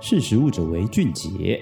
[0.00, 1.60] 识食物者为俊杰。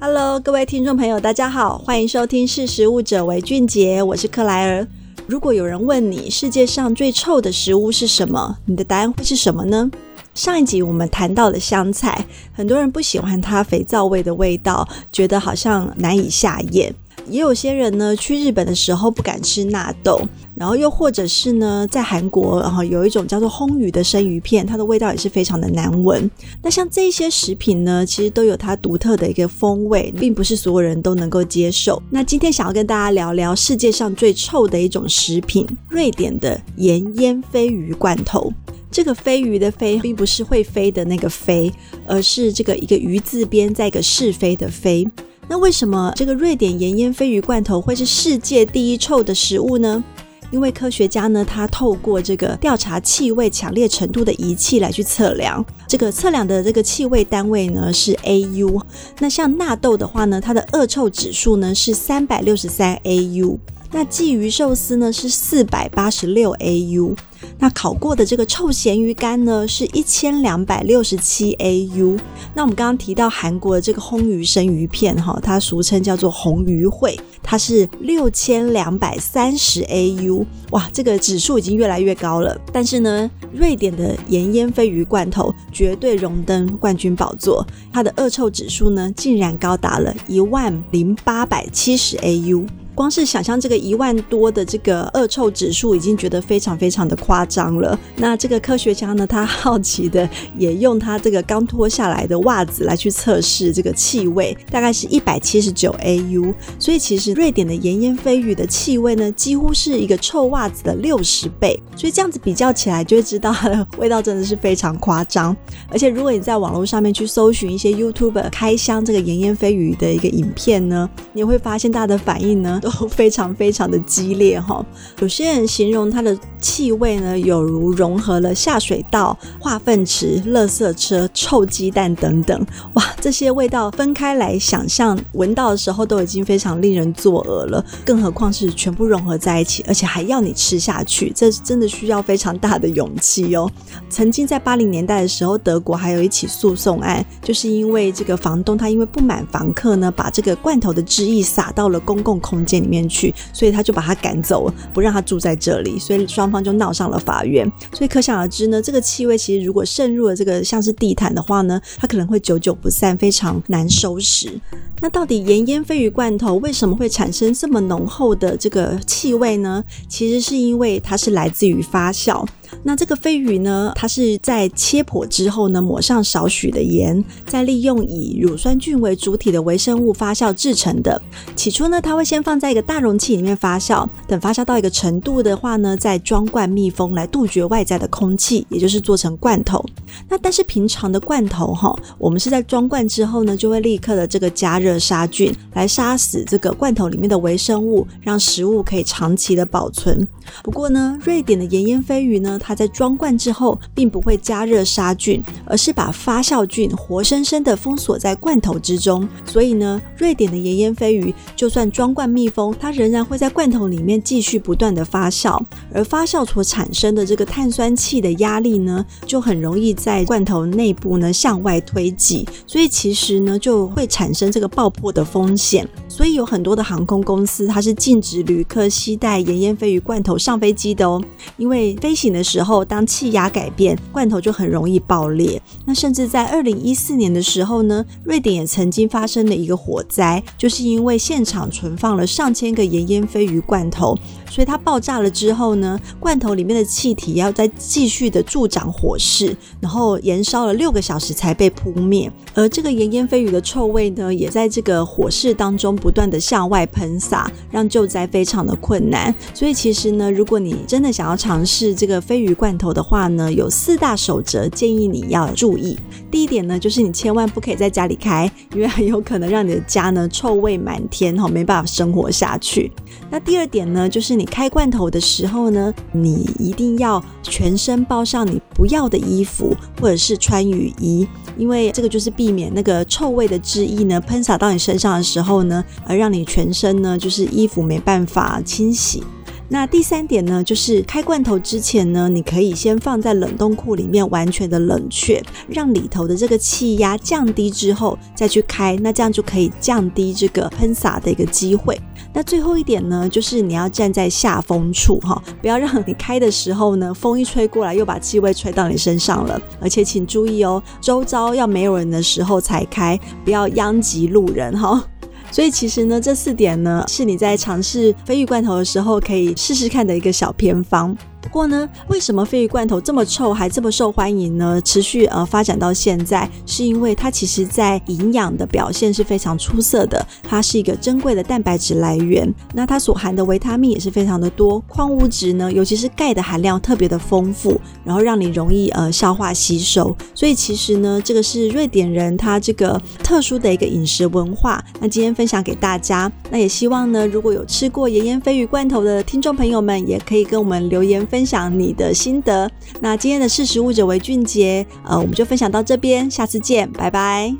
[0.00, 4.86] Hello，各位听众朋友，大家好，欢迎收听识食物者为俊杰，我是克莱尔。
[5.26, 9.90] 如果有人问你世界上最臭的食物是什么，你的答案会是什么呢？
[10.32, 16.94] 上一集我们谈到了香菜，很多人不喜欢它肥皂味的味道，觉得好像难以下咽。
[17.26, 20.22] 也有些人呢，去日本的时候不敢吃纳豆，
[20.60, 26.30] 然后又或者是呢，在韩国，然后有一种叫做烘鱼的生鱼片，它的味道也是非常的难闻。
[26.62, 32.02] 那像这些食品呢，其实都有它独特的一个风味，并不是所有人都能够接受。
[32.10, 38.52] 那今天想要跟大家聊聊世界上最臭的一种食品——瑞典的盐腌鲱鱼罐头。
[38.90, 41.72] 这个飞鱼的飞，并不是会飞的那个飞，
[42.06, 45.08] 而是这个一个鱼字边，再一个是非的非。
[45.48, 50.04] 那为什么这个瑞典盐腌鲱鱼罐头会是世界第一臭的食物呢？
[50.50, 58.82] 因为科学家呢，他透过这个调查气味强烈程度的仪器来去测量，这个测量的这个气味单位呢是 AU。
[59.20, 63.58] 那像纳豆的话呢，它的恶臭指数呢是三百六十三 AU。
[63.92, 67.16] 那鲫鱼寿司呢是四百八十六 AU。
[67.58, 72.18] 那烤过的这个臭咸鱼干呢，是一千两百六十七 AU。
[72.54, 80.44] 那我们刚刚提到韩国的这个烘鱼生鱼片，哈，它俗称叫做红鱼烩，它是六千两百三十 AU。
[80.70, 82.58] 哇，这个指数已经越来越高了。
[82.72, 92.66] 但是呢，瑞典的盐腌鲱鱼罐头绝对荣登冠军宝座，它的恶臭指数呢，竟然高达了一万零八百七十 AU。
[92.94, 97.98] 光是想象这个一万多的这个恶臭指数，已经觉得非常非常的夸张了。
[98.16, 106.54] 那这个科学家呢，他好奇的也用他这个刚脱下来的袜子来去测试这个气味，大概是一百七十九 AU。
[106.78, 111.80] 所以其实瑞典的盐腌飞鱼的气味呢，几乎是一个臭袜子的六十倍。
[111.96, 115.56] 所以这样子比较起来，就会知道它的味道真的是非常夸张。
[115.88, 124.84] 而且如果你在网络上面去搜寻一些 YouTube 开箱这个盐腌飞鱼的一个影片呢，你会发现大家的反应呢，都 非常非常的激烈哈，
[125.20, 143.70] 有些人形容它的气味呢，有如融合了下水道、化粪池、垃圾车、臭鸡蛋等等，哇，这些味道分开来想象，闻到的时候都已经非常令人作呕了，更何况是全部融合在一起，而且还要你吃下去，这真的需要非常大的勇气哦。
[144.08, 157.66] 曾经在八零年代的时候，德国还有一起诉讼案，就是因为这个房东他因为不满房客呢，把这个罐头的汁液洒到了公共空间里面去，所以他就把他赶走了，不让他住在这里，所以双方就闹上了法院。
[157.94, 164.60] 所以可想而知呢，这个气味其实如果渗入了这个像是地毯的话呢，它可能会久久不散，非常难收拾。
[165.00, 169.82] 那到底盐腌鲱鱼罐头为什么会产生这么浓厚的这个气味呢？
[170.08, 172.46] 其实是因为它是来自于发酵。
[172.82, 181.20] 那这个飞鱼呢，它是在切破之后呢，抹上少许的盐，再利用以乳酸菌为主体的微生物发酵制成的。
[181.54, 189.84] 起初呢，它会先放在一个大容器里面发酵，等发酵到一个程度的话呢，再装罐密封来杜绝外在的空气，也就是做成罐头。
[190.28, 200.26] 那但是平常的罐头哈，我们是在装罐之后呢，就会立刻的这个加热杀菌，来杀死这个罐头里面的微生物，让食物可以长期的保存。
[200.62, 209.26] 不过呢，瑞典的盐腌飞鱼呢，它在装罐之后，并不会加热杀菌，而是把发酵菌活生生的封锁在罐头之中。
[209.44, 215.60] 所以呢，瑞典的盐腌飞鱼就算装罐密封，它仍然会在罐头里面继续不断的发酵，
[215.92, 225.88] 而发酵所产生的这个碳酸气的压力呢，就很容易在罐头内部呢向外推挤，所以其实呢就会产生这个爆破的风险。
[226.10, 231.22] 所以有很多的航空公司，它是禁止旅客携带盐腌鲱鱼罐头上飞机的哦，
[231.56, 235.62] 因为飞行的时候，当气压改变，罐头就很容易爆裂。
[235.86, 244.18] 那甚至在二零一四年的时候呢，瑞典也曾经发生了一个火灾，就是因为现场存放了上千个盐腌鲱鱼罐头，
[244.50, 252.30] 所以它爆炸了之后呢，罐头里面的气体要再继续的助长火势，然后燃烧了六个小时才被扑灭。
[252.52, 259.34] 而这个盐腌鲱鱼的臭味呢，也在这个火势当中不断的向外喷洒，让救灾非常的困难。
[259.52, 265.98] 所以其实呢，如果你真的想要尝试这个飞鱼罐头的话呢，有四大守则建议你要注意。
[266.30, 272.90] 第一点呢，就是你千万不可以在家里开，因为很有可能让你的家呢臭味满天哈，没办法生活下去。
[273.30, 281.26] 那第二点呢，就是你开罐头的时候呢，你一定要全身包上你不要的衣服，或者是穿雨衣，
[281.60, 289.22] 因为这个就是避免那个臭味的汁液呢喷洒到你身上的时候呢，而让你全身呢就是衣服没办法清洗。
[289.72, 301.96] 那第三点呢，就是开罐头之前呢，你可以先放在冷冻库里面完全的冷却，让里头的这个气压降低之后再去开，那这样就可以降低这个喷洒的一个机会。
[302.32, 309.60] 那最后一点呢，就是你要站在下风处哈，不要让你开的时候呢，风一吹过来又把气味吹到你身上了。
[309.80, 315.04] 而且请注意哦，周遭要没有人的时候才开，不要殃及路人哈。
[315.50, 321.16] 所以其实呢，这四点呢，是你在尝试鲱鱼罐头的时候可以试试看的一个小偏方。
[321.50, 324.80] 过呢，为什么鲱鱼罐头这么臭还这么受欢迎呢？
[324.82, 330.24] 持续呃发展到现在，是因为它其实在营养的表现是非常出色的。
[330.42, 340.16] 它是一个珍贵的蛋白质来源，那它所含的维他命也是非常的多，矿物质呢，尤其是钙的含量特别的丰富，然后让你容易呃消化吸收。
[340.34, 344.82] 所以其实呢，这个是瑞典人他这个特殊的一个饮食文化。
[345.00, 351.20] 那今天分享给大家，那也希望呢，如果有吃过盐盐鲱鱼罐头的听众朋友们，也可以跟我们留言。
[351.26, 352.70] 分分享你的心得。
[353.00, 357.56] 那今天的识食物者为俊杰，呃，我们就分享到这边，下次见，拜拜。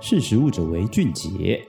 [0.00, 1.62] 识食物者为俊杰。